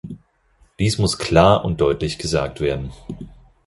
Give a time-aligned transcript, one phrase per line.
[0.79, 2.91] Dies muss klar und deutlich gesagt werden.